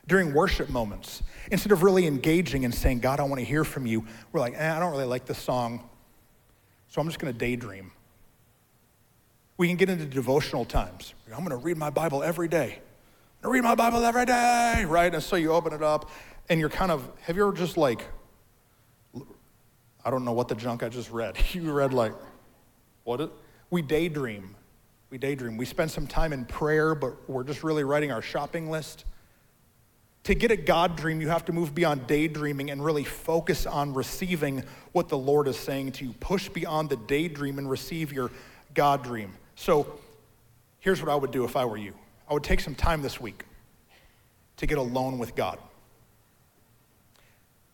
[0.06, 1.22] during worship moments.
[1.50, 4.54] Instead of really engaging and saying, God, I want to hear from you, we're like,
[4.56, 5.88] eh, I don't really like this song,
[6.88, 7.92] so I'm just going to daydream.
[9.56, 11.14] We can get into devotional times.
[11.26, 12.80] I'm going to read my Bible every day.
[13.42, 15.12] I'm going to read my Bible every day, right?
[15.14, 16.10] And so you open it up
[16.48, 18.04] and you're kind of, have you ever just like,
[20.04, 21.36] I don't know what the junk I just read.
[21.52, 22.12] You read like,
[23.04, 23.32] what?
[23.70, 24.56] We daydream.
[25.10, 25.56] We daydream.
[25.56, 29.04] We spend some time in prayer, but we're just really writing our shopping list.
[30.24, 33.92] To get a God dream, you have to move beyond daydreaming and really focus on
[33.92, 34.62] receiving
[34.92, 36.12] what the Lord is saying to you.
[36.20, 38.30] Push beyond the daydream and receive your
[38.72, 39.32] God dream.
[39.56, 39.98] So
[40.78, 41.92] here's what I would do if I were you
[42.28, 43.44] I would take some time this week
[44.58, 45.58] to get alone with God.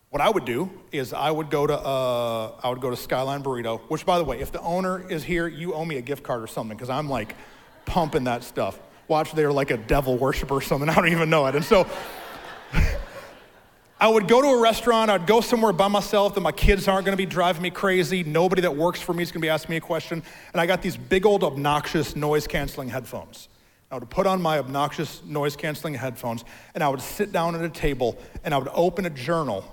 [0.09, 3.43] What I would do is I would go to uh, I would go to Skyline
[3.43, 6.23] Burrito, which by the way, if the owner is here, you owe me a gift
[6.23, 7.35] card or something because I'm like
[7.85, 8.79] pumping that stuff.
[9.07, 10.89] Watch, they're like a devil worshiper or something.
[10.89, 11.55] I don't even know it.
[11.55, 11.87] And so
[13.99, 17.05] I would go to a restaurant, I'd go somewhere by myself that my kids aren't
[17.05, 18.23] gonna be driving me crazy.
[18.23, 20.23] Nobody that works for me is gonna be asking me a question.
[20.53, 23.47] And I got these big old obnoxious noise canceling headphones.
[23.91, 27.61] I would put on my obnoxious noise canceling headphones and I would sit down at
[27.61, 29.63] a table and I would open a journal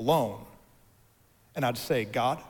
[0.00, 0.44] alone
[1.54, 2.40] and I'd say, God,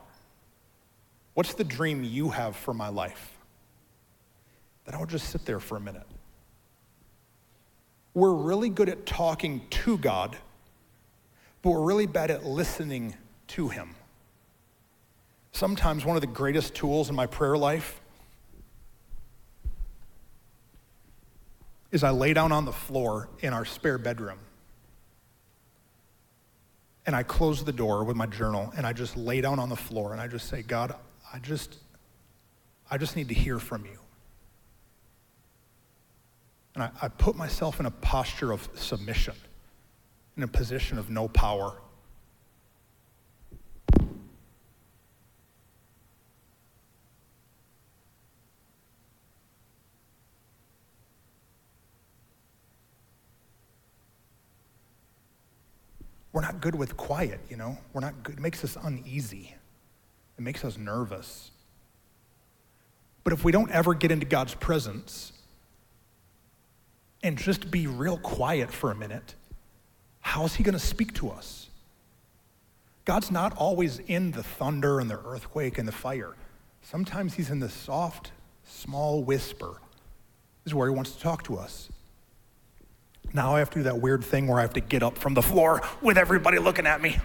[1.34, 3.36] what's the dream you have for my life?
[4.86, 6.06] Then I would just sit there for a minute
[8.14, 10.36] we're really good at talking to God,
[11.62, 13.14] but we're really bad at listening
[13.48, 13.94] to Him.
[15.52, 18.00] Sometimes one of the greatest tools in my prayer life
[21.92, 24.38] is I lay down on the floor in our spare bedroom
[27.06, 29.76] and I close the door with my journal and I just lay down on the
[29.76, 30.94] floor and I just say, God,
[31.32, 31.78] I just,
[32.90, 33.98] I just need to hear from you.
[36.74, 39.34] And I, I put myself in a posture of submission,
[40.36, 41.74] in a position of no power.
[56.32, 57.76] We're not good with quiet, you know?
[57.92, 58.36] We're not good.
[58.36, 59.54] It makes us uneasy.
[60.38, 61.50] It makes us nervous.
[63.24, 65.32] But if we don't ever get into God's presence
[67.22, 69.34] and just be real quiet for a minute,
[70.20, 71.68] how is He going to speak to us?
[73.04, 76.36] God's not always in the thunder and the earthquake and the fire.
[76.82, 78.30] Sometimes He's in the soft,
[78.64, 79.80] small whisper.
[80.64, 81.90] This is where He wants to talk to us.
[83.32, 85.34] Now I have to do that weird thing where I have to get up from
[85.34, 87.18] the floor with everybody looking at me.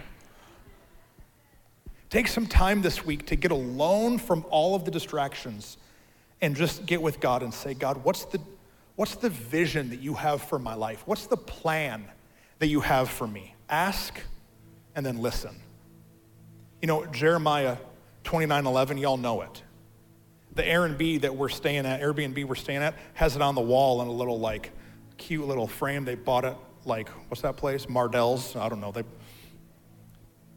[2.10, 5.76] Take some time this week to get alone from all of the distractions
[6.40, 8.40] and just get with God and say, God, what's the,
[8.94, 11.02] what's the vision that you have for my life?
[11.06, 12.04] What's the plan
[12.60, 13.54] that you have for me?
[13.68, 14.20] Ask
[14.94, 15.56] and then listen.
[16.80, 17.78] You know, Jeremiah
[18.22, 19.62] 29 11, y'all know it.
[20.54, 24.00] The Airbnb that we're staying at, Airbnb we're staying at, has it on the wall
[24.02, 24.70] in a little like
[25.16, 26.04] cute little frame.
[26.04, 27.88] They bought it like, what's that place?
[27.88, 28.56] Mardel's.
[28.56, 28.92] I don't know.
[28.92, 29.04] They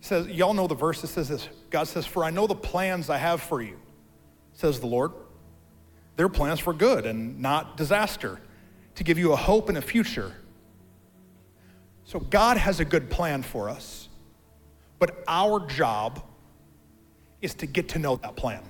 [0.02, 1.50] says, y'all know the verse that says this.
[1.70, 3.78] God says, For I know the plans I have for you,
[4.54, 5.12] says the Lord.
[6.16, 8.40] They're plans for good and not disaster,
[8.96, 10.34] to give you a hope and a future.
[12.04, 14.10] So God has a good plan for us,
[14.98, 16.22] but our job
[17.42, 18.64] is to get to know that plan.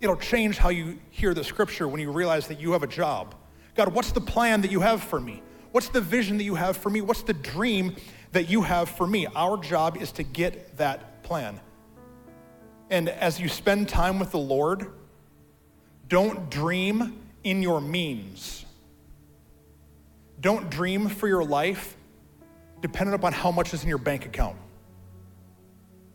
[0.00, 3.34] It'll change how you hear the scripture when you realize that you have a job
[3.76, 5.42] God, what's the plan that you have for me?
[5.72, 7.02] What's the vision that you have for me?
[7.02, 7.96] What's the dream
[8.32, 9.26] that you have for me?
[9.36, 11.60] Our job is to get that plan.
[12.88, 14.90] And as you spend time with the Lord,
[16.08, 18.64] don't dream in your means.
[20.40, 21.96] Don't dream for your life
[22.80, 24.56] dependent upon how much is in your bank account.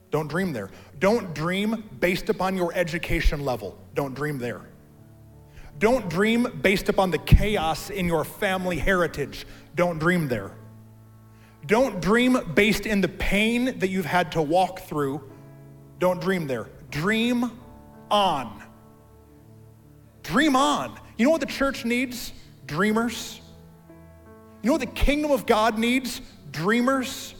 [0.09, 0.69] Don't dream there.
[0.99, 3.77] Don't dream based upon your education level.
[3.93, 4.61] Don't dream there.
[5.81, 9.47] Don't dream based upon the chaos in your family heritage.
[9.73, 10.51] Don't dream there.
[11.65, 15.27] Don't dream based in the pain that you've had to walk through.
[15.97, 16.69] Don't dream there.
[16.91, 17.51] Dream
[18.11, 18.61] on.
[20.21, 20.99] Dream on.
[21.17, 22.31] You know what the church needs?
[22.67, 23.41] Dreamers.
[24.61, 26.21] You know what the kingdom of God needs?
[26.51, 27.33] Dreamers.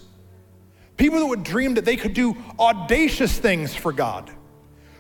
[0.98, 4.32] People that would dream that they could do audacious things for God.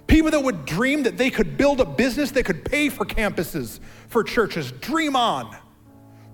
[0.08, 3.80] People that would dream that they could build a business that could pay for campuses,
[4.10, 4.72] for churches.
[4.72, 5.56] Dream on.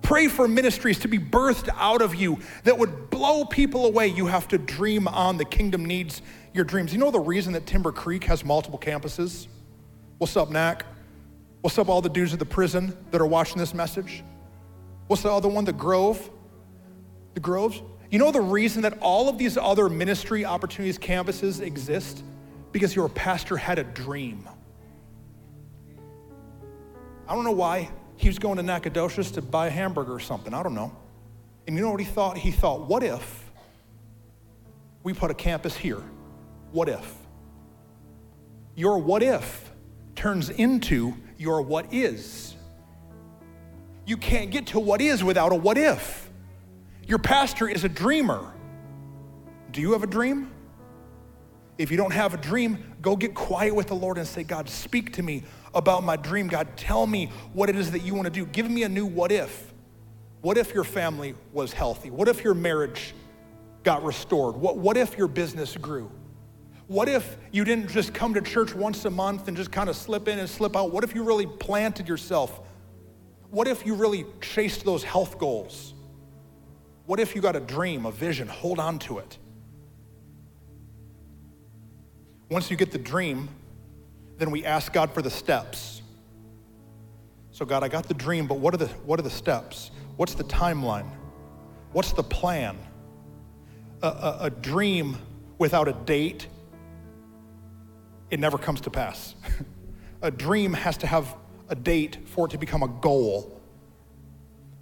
[0.02, 4.06] Pray for ministries to be birthed out of you that would blow people away.
[4.06, 5.36] You have to dream on.
[5.36, 6.22] The kingdom needs
[6.54, 6.92] your dreams.
[6.92, 9.48] You know the reason that Timber Creek has multiple campuses?
[10.16, 10.84] What's up, Knack?
[11.60, 14.24] What's up, all the dudes at the prison that are watching this message?
[15.08, 16.30] What's the other one, the Grove?
[17.34, 17.82] The Groves?
[18.10, 22.22] You know the reason that all of these other ministry opportunities, campuses exist?
[22.72, 24.48] Because your pastor had a dream.
[27.26, 27.90] I don't know why.
[28.16, 30.52] He was going to Nacogdoches to buy a hamburger or something.
[30.52, 30.94] I don't know.
[31.66, 32.38] And you know what he thought?
[32.38, 33.44] He thought, what if
[35.02, 36.02] we put a campus here?
[36.72, 37.14] What if?
[38.74, 39.70] Your what if
[40.14, 42.56] turns into your what is.
[44.06, 46.30] You can't get to what is without a what if.
[47.06, 48.52] Your pastor is a dreamer.
[49.70, 50.50] Do you have a dream?
[51.78, 54.68] If you don't have a dream, go get quiet with the Lord and say, God,
[54.68, 56.48] speak to me about my dream.
[56.48, 58.44] God, tell me what it is that you want to do.
[58.44, 59.72] Give me a new what if.
[60.40, 62.10] What if your family was healthy?
[62.10, 63.14] What if your marriage
[63.84, 64.56] got restored?
[64.56, 66.10] What, what if your business grew?
[66.88, 69.96] What if you didn't just come to church once a month and just kind of
[69.96, 70.90] slip in and slip out?
[70.90, 72.60] What if you really planted yourself?
[73.50, 75.94] What if you really chased those health goals?
[77.06, 78.48] What if you got a dream, a vision?
[78.48, 79.38] Hold on to it.
[82.48, 83.48] Once you get the dream,
[84.38, 86.02] then we ask God for the steps.
[87.50, 89.90] So, God, I got the dream, but what are the, what are the steps?
[90.16, 91.10] What's the timeline?
[91.92, 92.78] What's the plan?
[94.02, 95.18] A, a, a dream
[95.58, 96.46] without a date,
[98.30, 99.34] it never comes to pass.
[100.22, 101.34] a dream has to have
[101.68, 103.60] a date for it to become a goal.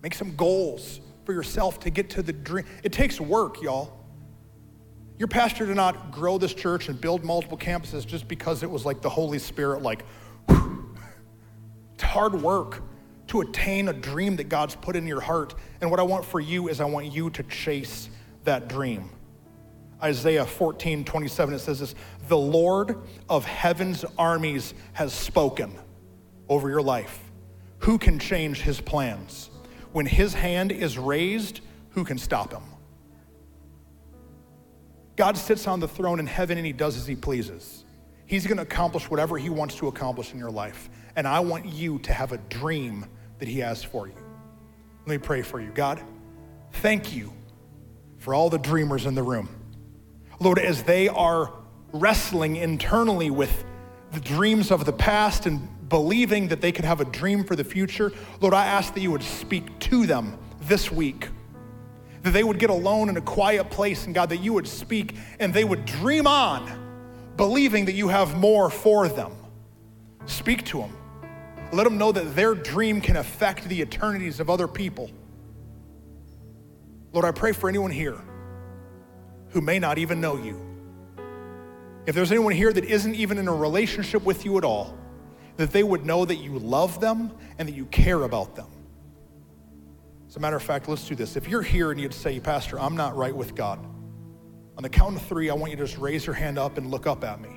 [0.02, 2.66] Make some goals for yourself to get to the dream.
[2.82, 3.95] It takes work, y'all.
[5.18, 8.84] Your pastor did not grow this church and build multiple campuses just because it was
[8.84, 10.04] like the Holy Spirit, like,
[10.48, 10.94] whew.
[11.94, 12.82] it's hard work
[13.28, 15.54] to attain a dream that God's put in your heart.
[15.80, 18.08] And what I want for you is I want you to chase
[18.44, 19.10] that dream.
[20.02, 21.94] Isaiah 14, 27, it says this
[22.28, 25.74] The Lord of heaven's armies has spoken
[26.48, 27.18] over your life.
[27.80, 29.50] Who can change his plans?
[29.92, 31.60] When his hand is raised,
[31.90, 32.62] who can stop him?
[35.16, 37.84] God sits on the throne in heaven and he does as he pleases.
[38.26, 40.90] He's going to accomplish whatever he wants to accomplish in your life.
[41.16, 43.06] And I want you to have a dream
[43.38, 44.14] that he has for you.
[45.06, 45.70] Let me pray for you.
[45.70, 46.02] God,
[46.72, 47.32] thank you
[48.18, 49.48] for all the dreamers in the room.
[50.40, 51.52] Lord, as they are
[51.92, 53.64] wrestling internally with
[54.12, 57.64] the dreams of the past and believing that they could have a dream for the
[57.64, 61.28] future, Lord, I ask that you would speak to them this week.
[62.26, 65.14] That they would get alone in a quiet place, and God, that you would speak
[65.38, 69.30] and they would dream on, believing that you have more for them.
[70.24, 70.96] Speak to them.
[71.72, 75.08] Let them know that their dream can affect the eternities of other people.
[77.12, 78.18] Lord, I pray for anyone here
[79.50, 80.60] who may not even know you.
[82.06, 84.98] If there's anyone here that isn't even in a relationship with you at all,
[85.58, 88.66] that they would know that you love them and that you care about them.
[90.36, 91.34] As a matter of fact, let's do this.
[91.34, 93.78] If you're here and you'd say, Pastor, I'm not right with God,
[94.76, 96.90] on the count of three, I want you to just raise your hand up and
[96.90, 97.48] look up at me.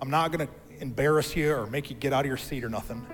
[0.00, 2.70] I'm not going to embarrass you or make you get out of your seat or
[2.70, 3.06] nothing.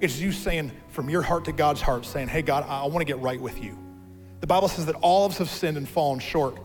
[0.00, 3.04] It's you saying from your heart to God's heart, saying, Hey, God, I want to
[3.04, 3.78] get right with you.
[4.40, 6.58] The Bible says that all of us have sinned and fallen short,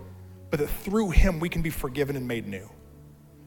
[0.50, 2.68] but that through Him we can be forgiven and made new.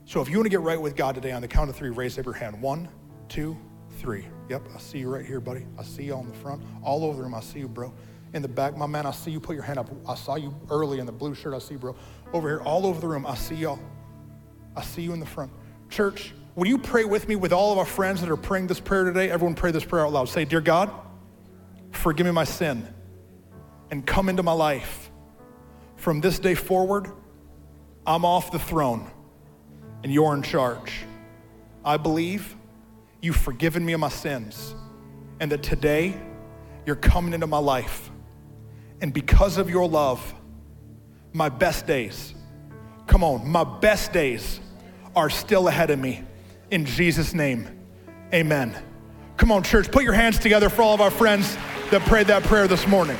[0.04, 1.90] So if you want to get right with God today, on the count of three,
[1.90, 2.62] raise up your hand.
[2.62, 2.88] One,
[3.28, 3.58] two,
[3.98, 4.28] three.
[4.48, 5.66] Yep, I see you right here, buddy.
[5.76, 6.62] I see you on the front.
[6.84, 7.92] All over the room, I see you, bro.
[8.34, 9.88] In the back, my man, I see you put your hand up.
[10.06, 11.54] I saw you early in the blue shirt.
[11.54, 11.96] I see you, bro.
[12.32, 13.78] Over here, all over the room, I see y'all.
[14.76, 15.50] I see you in the front.
[15.88, 18.80] Church, will you pray with me with all of our friends that are praying this
[18.80, 19.30] prayer today?
[19.30, 20.28] Everyone pray this prayer out loud.
[20.28, 20.90] Say, Dear God,
[21.90, 22.86] forgive me my sin
[23.90, 25.10] and come into my life.
[25.96, 27.10] From this day forward,
[28.06, 29.10] I'm off the throne
[30.02, 31.04] and you're in charge.
[31.84, 32.54] I believe
[33.20, 34.74] you've forgiven me of my sins
[35.40, 36.14] and that today
[36.86, 38.10] you're coming into my life.
[39.00, 40.34] And because of your love,
[41.32, 42.34] my best days,
[43.06, 44.60] come on, my best days
[45.14, 46.24] are still ahead of me.
[46.70, 47.68] In Jesus' name,
[48.32, 48.76] amen.
[49.36, 51.56] Come on, church, put your hands together for all of our friends
[51.90, 53.16] that prayed that prayer this morning.